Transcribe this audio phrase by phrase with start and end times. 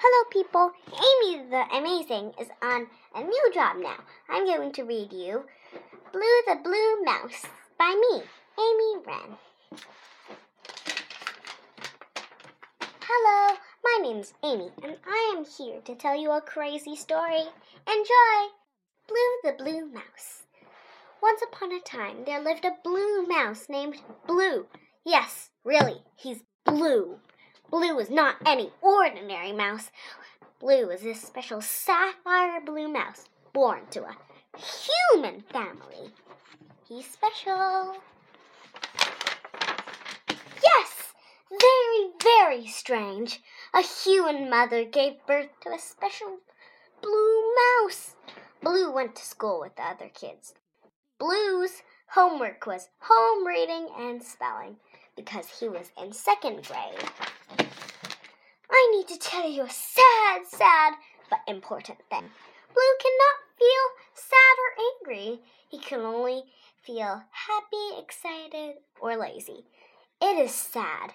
[0.00, 0.70] Hello, people.
[0.92, 3.96] Amy the Amazing is on a new job now.
[4.28, 5.42] I'm going to read you
[6.12, 7.42] Blue the Blue Mouse
[7.76, 8.22] by me,
[8.60, 9.36] Amy Wren.
[13.00, 17.42] Hello, my name's Amy, and I am here to tell you a crazy story.
[17.88, 18.38] Enjoy!
[19.08, 20.44] Blue the Blue Mouse.
[21.20, 23.96] Once upon a time, there lived a blue mouse named
[24.28, 24.66] Blue.
[25.04, 27.18] Yes, really, he's blue.
[27.70, 29.90] Blue is not any ordinary mouse.
[30.58, 34.16] Blue is a special sapphire blue mouse born to a
[34.56, 36.12] human family.
[36.88, 37.96] He's special.
[40.62, 41.12] Yes,
[41.50, 43.42] very, very strange.
[43.74, 46.38] A human mother gave birth to a special
[47.02, 48.16] blue mouse.
[48.62, 50.54] Blue went to school with the other kids.
[51.18, 51.82] Blue's
[52.12, 54.76] homework was home reading and spelling
[55.14, 57.10] because he was in second grade.
[58.78, 60.94] I need to tell you a sad, sad,
[61.28, 62.22] but important thing.
[62.72, 65.40] Blue cannot feel sad or angry.
[65.68, 66.44] He can only
[66.86, 69.64] feel happy, excited, or lazy.
[70.22, 71.14] It is sad.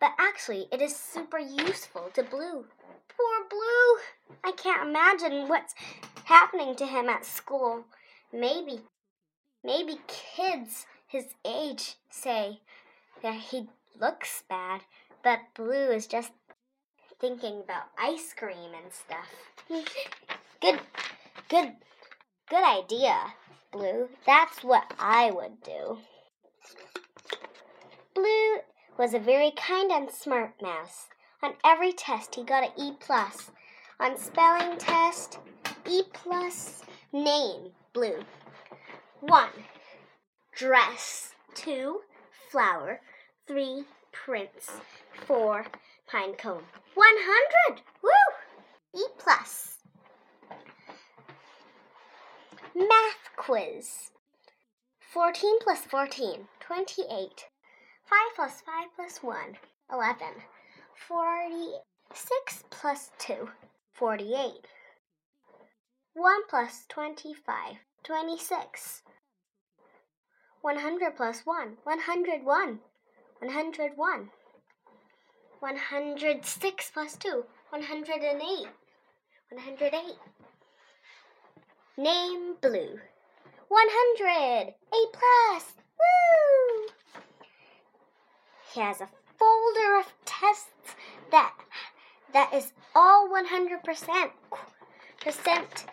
[0.00, 2.64] But actually, it is super useful to Blue.
[3.08, 4.36] Poor Blue!
[4.42, 5.74] I can't imagine what's
[6.24, 7.84] happening to him at school.
[8.32, 8.80] Maybe,
[9.62, 12.60] maybe kids his age say
[13.22, 13.68] that he
[14.00, 14.80] looks bad,
[15.22, 16.32] but Blue is just
[17.20, 19.28] thinking about ice cream and stuff.
[20.60, 20.80] good,
[21.48, 21.72] good,
[22.50, 23.16] good idea,
[23.70, 24.08] Blue.
[24.26, 25.98] That's what I would do.
[28.14, 28.58] Blue
[28.98, 31.06] was a very kind and smart mouse.
[31.42, 33.50] On every test, he got an E plus.
[33.98, 35.38] On spelling test,
[35.88, 36.82] E plus.
[37.12, 38.20] Name, blue.
[39.20, 39.50] One,
[40.52, 41.34] dress.
[41.54, 42.00] Two,
[42.50, 43.00] flower.
[43.46, 44.70] Three, prince.
[45.26, 45.66] for
[46.06, 46.64] pine cone.
[46.94, 47.82] One hundred.
[48.02, 48.10] Woo!
[48.94, 49.78] E plus.
[52.74, 54.10] Math quiz.
[55.12, 57.44] 14 plus 14, 28.
[58.08, 59.36] 5 plus 5 plus 1,
[59.92, 60.26] 11.
[61.08, 63.50] 46 plus 2,
[63.98, 64.66] 48.
[66.14, 69.02] 1 plus 25, 26.
[70.62, 72.80] 100 plus 1, 101.
[73.42, 74.30] 101.
[75.58, 78.68] 106 plus 2, 108.
[79.50, 80.16] 108.
[81.98, 83.00] Name blue.
[83.68, 84.74] 100.
[84.92, 85.72] A plus.
[85.98, 86.86] Woo!
[88.72, 90.94] He has a folder of tests
[91.32, 91.52] that
[92.32, 94.30] that is all 100%
[95.20, 95.84] percent.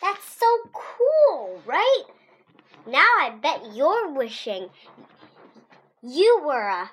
[0.00, 2.04] That's so cool, right?
[2.86, 4.70] Now I bet you're wishing
[6.02, 6.90] you were a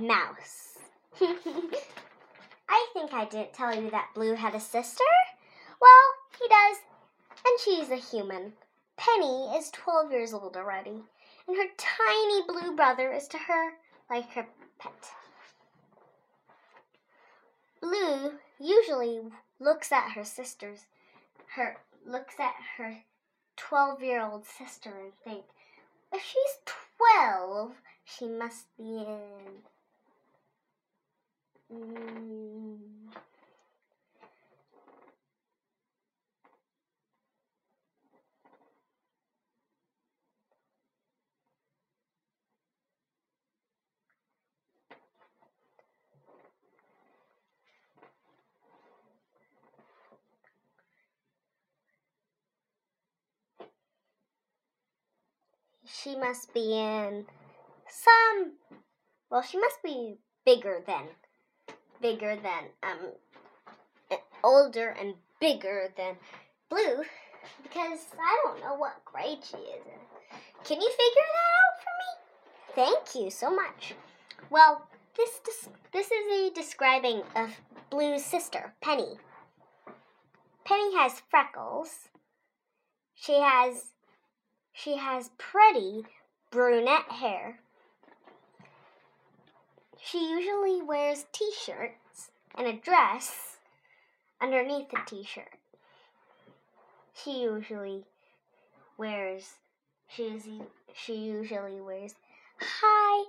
[0.00, 0.78] mouse.
[2.68, 5.04] I think I didn't tell you that Blue had a sister.
[5.80, 6.76] Well, he does,
[7.46, 8.52] and she's a human.
[8.96, 11.02] Penny is 12 years old already,
[11.46, 13.72] and her tiny blue brother is to her
[14.10, 14.46] like her
[14.78, 15.10] pet.
[17.80, 19.20] Blue usually
[19.60, 20.86] looks at her sisters,
[21.54, 22.98] her looks at her
[23.56, 25.44] 12-year-old sister and think,
[26.12, 26.74] if she's
[27.14, 27.72] 12,
[28.06, 29.62] she must be in.
[55.84, 57.26] She must be in
[58.06, 58.52] some
[59.30, 61.04] well she must be bigger than
[62.00, 63.12] bigger than um
[64.44, 66.14] older and bigger than
[66.68, 67.02] blue
[67.62, 70.38] because I don't know what grade she is in.
[70.64, 72.94] Can you figure that out for me?
[73.14, 73.94] Thank you so much.
[74.50, 75.40] Well, this
[75.92, 77.50] this is a describing of
[77.90, 79.16] Blue's sister, Penny.
[80.64, 82.08] Penny has freckles.
[83.14, 83.92] She has
[84.72, 86.04] she has pretty
[86.50, 87.60] brunette hair.
[90.08, 93.56] She usually wears t shirts and a dress
[94.40, 95.58] underneath the t shirt.
[97.12, 98.04] She usually
[98.96, 99.54] wears
[100.08, 100.62] she,
[100.94, 102.14] she usually wears
[102.60, 103.24] high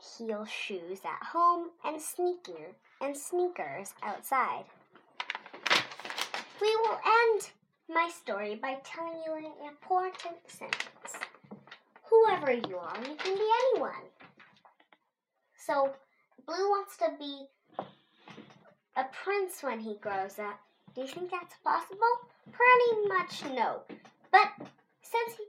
[0.00, 4.66] heel shoes at home and sneaker and sneakers outside.
[6.60, 7.50] We will end
[7.88, 11.26] my story by telling you an important sentence.
[12.04, 14.04] Whoever you are, you can be anyone.
[15.68, 15.92] So,
[16.46, 17.44] Blue wants to be
[18.96, 20.58] a prince when he grows up.
[20.94, 22.06] Do you think that's possible?
[22.50, 23.82] Pretty much no.
[24.32, 24.48] But
[25.02, 25.44] since he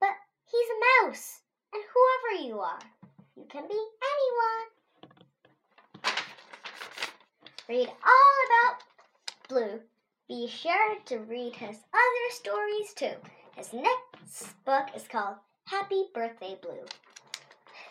[0.00, 0.16] but
[0.46, 1.40] he's a mouse,
[1.74, 2.78] and whoever you are,
[3.36, 3.78] you can be
[4.14, 4.68] anyone.
[7.68, 8.82] Read all about
[9.50, 9.80] Blue.
[10.26, 13.16] Be sure to read his other stories too.
[13.56, 15.36] His next book is called
[15.66, 16.86] Happy Birthday Blue.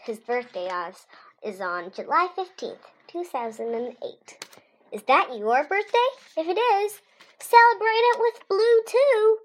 [0.04, 1.06] His birthday is,
[1.44, 2.77] is on July 15th,
[3.07, 4.45] 2008.
[4.91, 6.09] Is that your birthday?
[6.38, 7.01] If it is,
[7.39, 9.38] celebrate it with Blue too.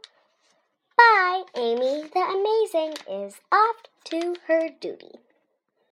[0.96, 5.19] Bye, Amy the Amazing is off to her duty.